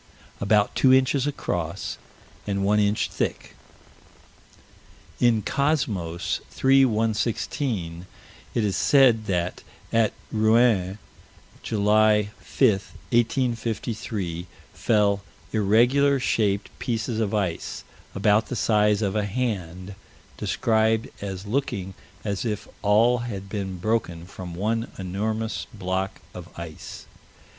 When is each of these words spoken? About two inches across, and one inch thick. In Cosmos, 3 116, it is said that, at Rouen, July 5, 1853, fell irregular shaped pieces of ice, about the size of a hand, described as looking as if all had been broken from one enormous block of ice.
About 0.39 0.73
two 0.73 0.91
inches 0.91 1.27
across, 1.27 1.99
and 2.47 2.65
one 2.65 2.79
inch 2.79 3.07
thick. 3.07 3.55
In 5.19 5.43
Cosmos, 5.43 6.41
3 6.49 6.85
116, 6.85 8.07
it 8.55 8.63
is 8.65 8.75
said 8.75 9.27
that, 9.27 9.61
at 9.93 10.11
Rouen, 10.31 10.97
July 11.61 12.31
5, 12.39 12.67
1853, 13.11 14.47
fell 14.73 15.21
irregular 15.53 16.19
shaped 16.19 16.71
pieces 16.79 17.19
of 17.19 17.35
ice, 17.35 17.83
about 18.15 18.47
the 18.47 18.55
size 18.55 19.03
of 19.03 19.15
a 19.15 19.25
hand, 19.25 19.93
described 20.35 21.09
as 21.21 21.45
looking 21.45 21.93
as 22.23 22.43
if 22.43 22.67
all 22.81 23.19
had 23.19 23.47
been 23.49 23.77
broken 23.77 24.25
from 24.25 24.55
one 24.55 24.89
enormous 24.97 25.67
block 25.71 26.19
of 26.33 26.49
ice. 26.57 27.05